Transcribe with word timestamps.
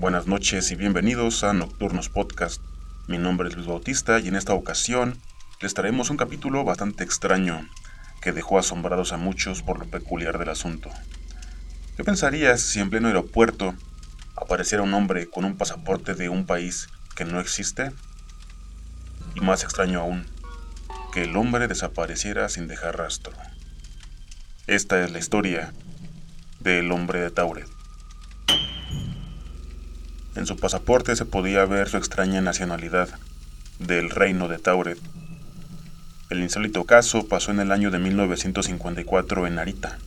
Buenas 0.00 0.26
noches 0.26 0.70
y 0.70 0.76
bienvenidos 0.76 1.44
a 1.44 1.52
Nocturnos 1.52 2.08
Podcast. 2.08 2.62
Mi 3.06 3.18
nombre 3.18 3.50
es 3.50 3.54
Luis 3.54 3.66
Bautista 3.66 4.18
y 4.18 4.28
en 4.28 4.34
esta 4.34 4.54
ocasión 4.54 5.18
les 5.60 5.74
traemos 5.74 6.08
un 6.08 6.16
capítulo 6.16 6.64
bastante 6.64 7.04
extraño 7.04 7.68
que 8.22 8.32
dejó 8.32 8.58
asombrados 8.58 9.12
a 9.12 9.18
muchos 9.18 9.60
por 9.62 9.78
lo 9.78 9.84
peculiar 9.84 10.38
del 10.38 10.48
asunto. 10.48 10.88
¿Qué 11.98 12.02
pensarías 12.02 12.62
si 12.62 12.80
en 12.80 12.88
pleno 12.88 13.08
aeropuerto 13.08 13.74
apareciera 14.36 14.82
un 14.82 14.94
hombre 14.94 15.28
con 15.28 15.44
un 15.44 15.58
pasaporte 15.58 16.14
de 16.14 16.30
un 16.30 16.46
país 16.46 16.88
que 17.14 17.26
no 17.26 17.38
existe? 17.38 17.92
Y 19.34 19.40
más 19.42 19.64
extraño 19.64 20.00
aún, 20.00 20.24
que 21.12 21.24
el 21.24 21.36
hombre 21.36 21.68
desapareciera 21.68 22.48
sin 22.48 22.68
dejar 22.68 22.96
rastro. 22.96 23.34
Esta 24.66 25.04
es 25.04 25.12
la 25.12 25.18
historia 25.18 25.74
del 26.58 26.90
hombre 26.90 27.20
de 27.20 27.30
Tauret. 27.30 27.79
En 30.36 30.46
su 30.46 30.56
pasaporte 30.56 31.16
se 31.16 31.24
podía 31.24 31.64
ver 31.64 31.88
su 31.88 31.96
extraña 31.96 32.40
nacionalidad, 32.40 33.08
del 33.80 34.10
reino 34.10 34.46
de 34.46 34.58
Tauret. 34.58 34.98
El 36.28 36.40
insólito 36.42 36.84
caso 36.84 37.26
pasó 37.26 37.50
en 37.50 37.60
el 37.60 37.72
año 37.72 37.90
de 37.90 37.98
1954 37.98 39.46
en 39.46 39.54
Narita, 39.56 39.98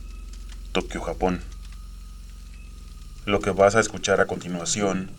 Tokio, 0.72 1.02
Japón. 1.02 1.42
Lo 3.26 3.40
que 3.40 3.50
vas 3.50 3.74
a 3.74 3.80
escuchar 3.80 4.20
a 4.20 4.26
continuación 4.26 5.10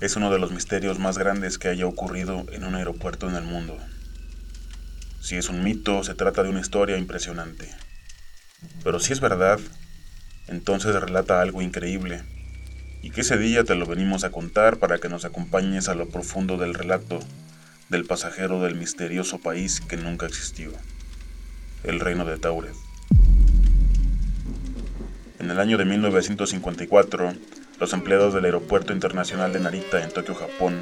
es 0.00 0.16
uno 0.16 0.30
de 0.30 0.38
los 0.38 0.52
misterios 0.52 0.98
más 0.98 1.18
grandes 1.18 1.58
que 1.58 1.68
haya 1.68 1.86
ocurrido 1.86 2.46
en 2.52 2.64
un 2.64 2.74
aeropuerto 2.74 3.28
en 3.28 3.34
el 3.34 3.44
mundo. 3.44 3.76
Si 5.20 5.36
es 5.36 5.48
un 5.48 5.62
mito, 5.62 6.04
se 6.04 6.14
trata 6.14 6.42
de 6.42 6.50
una 6.50 6.60
historia 6.60 6.96
impresionante. 6.96 7.68
Pero 8.82 9.00
si 9.00 9.12
es 9.12 9.20
verdad, 9.20 9.58
entonces 10.46 10.94
relata 10.94 11.40
algo 11.40 11.62
increíble, 11.62 12.22
y 13.04 13.10
que 13.10 13.20
ese 13.20 13.36
día 13.36 13.64
te 13.64 13.74
lo 13.74 13.84
venimos 13.84 14.24
a 14.24 14.30
contar 14.30 14.78
para 14.78 14.96
que 14.96 15.10
nos 15.10 15.26
acompañes 15.26 15.90
a 15.90 15.94
lo 15.94 16.08
profundo 16.08 16.56
del 16.56 16.72
relato 16.72 17.20
del 17.90 18.06
pasajero 18.06 18.62
del 18.62 18.76
misterioso 18.76 19.40
país 19.40 19.82
que 19.82 19.98
nunca 19.98 20.24
existió, 20.24 20.70
el 21.82 22.00
reino 22.00 22.24
de 22.24 22.38
Tauret. 22.38 22.72
En 25.38 25.50
el 25.50 25.60
año 25.60 25.76
de 25.76 25.84
1954, 25.84 27.34
los 27.78 27.92
empleados 27.92 28.32
del 28.32 28.46
Aeropuerto 28.46 28.94
Internacional 28.94 29.52
de 29.52 29.60
Narita 29.60 30.02
en 30.02 30.10
Tokio, 30.10 30.34
Japón, 30.34 30.80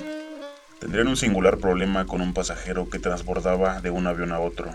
tendrían 0.79 1.09
un 1.09 1.17
singular 1.17 1.59
problema 1.59 2.07
con 2.07 2.21
un 2.21 2.35
pasajero 2.35 2.89
que 2.89 3.01
transbordaba 3.01 3.81
de 3.81 3.91
un 3.91 4.07
avión 4.07 4.31
a 4.31 4.39
otro. 4.39 4.73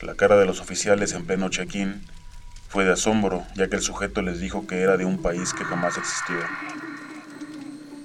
La 0.00 0.14
cara 0.14 0.38
de 0.38 0.46
los 0.46 0.62
oficiales 0.62 1.12
en 1.12 1.26
pleno 1.26 1.50
check-in 1.50 2.00
fue 2.68 2.84
de 2.84 2.92
asombro, 2.92 3.44
ya 3.54 3.68
que 3.68 3.76
el 3.76 3.82
sujeto 3.82 4.22
les 4.22 4.40
dijo 4.40 4.66
que 4.66 4.80
era 4.80 4.96
de 4.96 5.04
un 5.04 5.22
país 5.22 5.52
que 5.52 5.64
jamás 5.64 5.96
existió. 5.96 6.36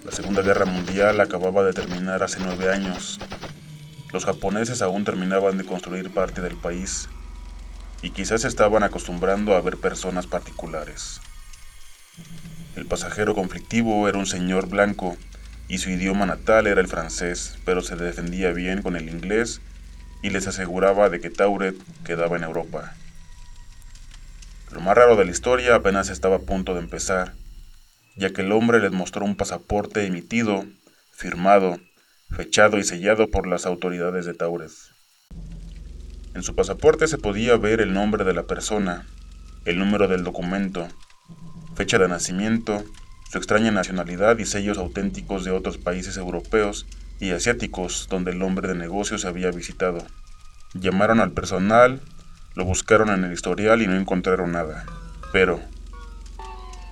La 0.06 0.12
Segunda 0.12 0.42
Guerra 0.42 0.66
Mundial 0.66 1.20
acababa 1.20 1.64
de 1.64 1.74
terminar 1.74 2.24
hace 2.24 2.40
nueve 2.40 2.72
años. 2.72 3.20
Los 4.12 4.26
japoneses 4.26 4.82
aún 4.82 5.04
terminaban 5.04 5.58
de 5.58 5.64
construir 5.64 6.12
parte 6.12 6.42
del 6.42 6.56
país 6.56 7.08
y 8.02 8.10
quizás 8.10 8.46
estaban 8.46 8.84
acostumbrando 8.84 9.56
a 9.56 9.62
ver 9.62 9.78
personas 9.78 10.28
particulares. 10.28 11.22
El 12.76 12.86
pasajero 12.86 13.36
conflictivo 13.36 14.08
era 14.08 14.18
un 14.18 14.26
señor 14.26 14.68
blanco 14.68 15.18
y 15.68 15.78
su 15.78 15.90
idioma 15.90 16.26
natal 16.26 16.68
era 16.68 16.82
el 16.82 16.88
francés, 16.88 17.58
pero 17.66 17.82
se 17.82 17.96
defendía 17.96 18.52
bien 18.52 18.82
con 18.82 18.96
el 18.96 19.10
inglés 19.10 19.62
y 20.22 20.30
les 20.30 20.48
aseguraba 20.48 21.10
de 21.10 21.20
que 21.20 21.30
Tauret 21.30 21.76
quedaba 22.04 22.38
en 22.38 22.44
Europa. 22.44 22.96
Lo 24.72 24.80
más 24.80 24.96
raro 24.96 25.18
de 25.18 25.26
la 25.26 25.32
historia 25.32 25.76
apenas 25.76 26.10
estaba 26.10 26.38
a 26.38 26.40
punto 26.40 26.74
de 26.74 26.80
empezar, 26.80 27.34
ya 28.16 28.32
que 28.32 28.42
el 28.42 28.54
hombre 28.54 28.80
les 28.80 28.92
mostró 28.92 29.26
un 29.26 29.36
pasaporte 29.36 30.06
emitido, 30.06 30.66
firmado, 31.12 31.78
fechado 32.30 32.78
y 32.78 32.84
sellado 32.86 33.30
por 33.30 33.48
las 33.48 33.66
autoridades 33.66 34.26
de 34.26 34.34
Taures. 34.34 34.92
En 36.34 36.44
su 36.44 36.56
pasaporte 36.56 37.08
se 37.08 37.18
podía 37.18 37.58
ver 37.58 37.82
el 37.82 37.94
nombre 37.94 38.24
de 38.24 38.34
la 38.34 38.44
persona, 38.44 39.06
el 39.66 39.78
número 39.78 40.08
del 40.08 40.24
documento, 40.24 40.88
fecha 41.76 41.98
de 41.98 42.08
nacimiento, 42.08 42.86
su 43.30 43.38
extraña 43.38 43.72
nacionalidad 43.72 44.38
y 44.38 44.46
sellos 44.46 44.78
auténticos 44.78 45.44
de 45.44 45.52
otros 45.52 45.78
países 45.78 46.16
europeos 46.16 46.86
y 47.20 47.32
asiáticos 47.32 48.08
donde 48.10 48.32
el 48.32 48.42
hombre 48.42 48.70
de 48.70 48.76
negocios 48.76 49.26
había 49.26 49.52
visitado. 49.52 50.06
Llamaron 50.74 51.20
al 51.20 51.32
personal 51.34 52.02
lo 52.56 52.66
buscaron 52.66 53.10
en 53.10 53.24
el 53.24 53.34
historial 53.34 53.82
y 53.82 53.88
no 53.88 53.96
encontraron 53.96 54.52
nada. 54.52 54.86
Pero, 55.32 55.62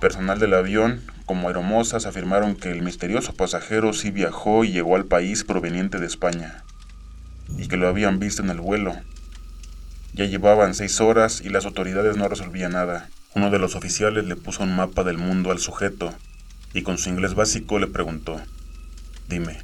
personal 0.00 0.38
del 0.38 0.54
avión, 0.54 1.02
como 1.26 1.48
aeromosas, 1.48 2.06
afirmaron 2.06 2.56
que 2.56 2.70
el 2.70 2.82
misterioso 2.82 3.34
pasajero 3.34 3.92
sí 3.92 4.10
viajó 4.10 4.64
y 4.64 4.72
llegó 4.72 4.96
al 4.96 5.04
país 5.04 5.44
proveniente 5.44 5.98
de 5.98 6.06
España, 6.06 6.64
y 7.58 7.68
que 7.68 7.76
lo 7.76 7.88
habían 7.88 8.18
visto 8.18 8.42
en 8.42 8.50
el 8.50 8.60
vuelo. 8.60 8.96
Ya 10.12 10.24
llevaban 10.24 10.74
seis 10.74 11.00
horas 11.00 11.40
y 11.40 11.50
las 11.50 11.66
autoridades 11.66 12.16
no 12.16 12.28
resolvían 12.28 12.72
nada. 12.72 13.08
Uno 13.34 13.50
de 13.50 13.60
los 13.60 13.76
oficiales 13.76 14.24
le 14.24 14.34
puso 14.34 14.64
un 14.64 14.74
mapa 14.74 15.04
del 15.04 15.18
mundo 15.18 15.52
al 15.52 15.60
sujeto 15.60 16.12
y 16.74 16.82
con 16.82 16.98
su 16.98 17.10
inglés 17.10 17.34
básico 17.34 17.78
le 17.78 17.86
preguntó, 17.86 18.40
Dime, 19.28 19.60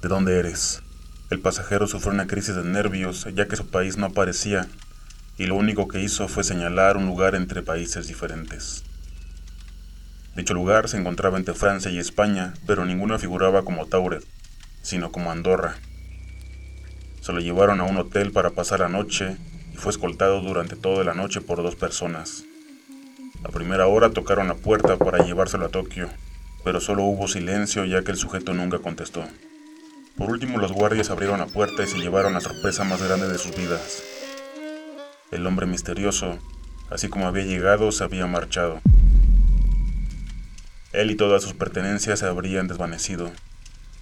¿de 0.00 0.08
dónde 0.08 0.38
eres? 0.38 0.82
El 1.28 1.40
pasajero 1.40 1.86
sufrió 1.86 2.12
una 2.12 2.26
crisis 2.26 2.56
de 2.56 2.64
nervios 2.64 3.28
ya 3.34 3.48
que 3.48 3.56
su 3.56 3.66
país 3.66 3.98
no 3.98 4.06
aparecía 4.06 4.66
y 5.40 5.46
lo 5.46 5.54
único 5.54 5.88
que 5.88 6.02
hizo 6.02 6.28
fue 6.28 6.44
señalar 6.44 6.98
un 6.98 7.06
lugar 7.06 7.34
entre 7.34 7.62
países 7.62 8.06
diferentes. 8.06 8.84
Dicho 10.36 10.52
lugar 10.52 10.86
se 10.86 10.98
encontraba 10.98 11.38
entre 11.38 11.54
Francia 11.54 11.90
y 11.90 11.98
España, 11.98 12.52
pero 12.66 12.84
ninguno 12.84 13.18
figuraba 13.18 13.62
como 13.62 13.86
Tauret, 13.86 14.22
sino 14.82 15.10
como 15.10 15.32
Andorra. 15.32 15.76
Se 17.22 17.32
lo 17.32 17.40
llevaron 17.40 17.80
a 17.80 17.84
un 17.84 17.96
hotel 17.96 18.32
para 18.32 18.50
pasar 18.50 18.80
la 18.80 18.90
noche 18.90 19.38
y 19.72 19.78
fue 19.78 19.92
escoltado 19.92 20.42
durante 20.42 20.76
toda 20.76 21.04
la 21.04 21.14
noche 21.14 21.40
por 21.40 21.62
dos 21.62 21.74
personas. 21.74 22.44
A 23.42 23.48
primera 23.48 23.86
hora 23.86 24.10
tocaron 24.10 24.46
la 24.46 24.56
puerta 24.56 24.98
para 24.98 25.24
llevárselo 25.24 25.64
a 25.64 25.70
Tokio, 25.70 26.10
pero 26.64 26.82
solo 26.82 27.04
hubo 27.04 27.28
silencio 27.28 27.86
ya 27.86 28.04
que 28.04 28.10
el 28.10 28.18
sujeto 28.18 28.52
nunca 28.52 28.80
contestó. 28.80 29.24
Por 30.18 30.28
último 30.28 30.58
los 30.58 30.72
guardias 30.72 31.08
abrieron 31.08 31.38
la 31.38 31.46
puerta 31.46 31.82
y 31.82 31.86
se 31.86 31.96
llevaron 31.98 32.34
la 32.34 32.42
sorpresa 32.42 32.84
más 32.84 33.02
grande 33.02 33.26
de 33.26 33.38
sus 33.38 33.56
vidas. 33.56 34.19
El 35.30 35.46
hombre 35.46 35.64
misterioso, 35.64 36.40
así 36.90 37.08
como 37.08 37.28
había 37.28 37.44
llegado, 37.44 37.92
se 37.92 38.02
había 38.02 38.26
marchado. 38.26 38.80
Él 40.92 41.12
y 41.12 41.14
todas 41.14 41.44
sus 41.44 41.52
pertenencias 41.54 42.18
se 42.18 42.26
habrían 42.26 42.66
desvanecido. 42.66 43.30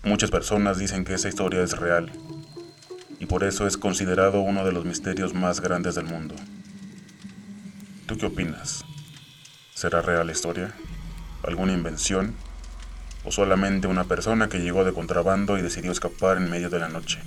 Muchas 0.03 0.31
personas 0.31 0.79
dicen 0.79 1.05
que 1.05 1.13
esa 1.13 1.29
historia 1.29 1.63
es 1.63 1.77
real, 1.77 2.11
y 3.21 3.27
por 3.27 3.45
eso 3.45 3.67
es 3.67 3.77
considerado 3.77 4.41
uno 4.41 4.65
de 4.65 4.73
los 4.73 4.87
misterios 4.87 5.35
más 5.35 5.61
grandes 5.61 5.95
del 5.97 6.07
mundo. 6.07 6.35
¿Tú 8.07 8.17
qué 8.17 8.25
opinas? 8.25 8.87
¿Será 9.75 10.01
real 10.01 10.27
la 10.27 10.33
historia? 10.33 10.73
¿Alguna 11.43 11.75
invención? 11.75 12.35
¿O 13.25 13.33
solamente 13.33 13.87
una 13.87 14.05
persona 14.05 14.49
que 14.49 14.61
llegó 14.61 14.83
de 14.83 14.95
contrabando 14.95 15.59
y 15.59 15.63
decidió 15.63 15.93
escapar 15.93 16.39
en 16.39 16.49
medio 16.49 16.71
de 16.71 16.79
la 16.79 16.89
noche? 16.89 17.21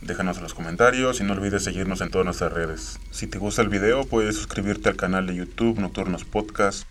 Déjanos 0.00 0.36
en 0.36 0.44
los 0.44 0.54
comentarios 0.54 1.20
y 1.20 1.24
no 1.24 1.32
olvides 1.32 1.64
seguirnos 1.64 2.00
en 2.00 2.10
todas 2.10 2.24
nuestras 2.24 2.52
redes. 2.52 2.98
Si 3.10 3.26
te 3.26 3.38
gusta 3.38 3.62
el 3.62 3.68
video 3.68 4.04
puedes 4.04 4.36
suscribirte 4.36 4.88
al 4.88 4.96
canal 4.96 5.26
de 5.26 5.34
YouTube 5.34 5.80
Nocturnos 5.80 6.24
Podcast 6.24 6.86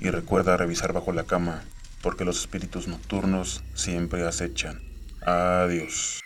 y 0.00 0.10
recuerda 0.10 0.56
revisar 0.56 0.92
bajo 0.92 1.12
la 1.12 1.24
cama 1.24 1.62
porque 2.02 2.24
los 2.24 2.40
espíritus 2.40 2.88
nocturnos 2.88 3.62
siempre 3.74 4.26
acechan. 4.26 4.82
Adiós. 5.24 6.21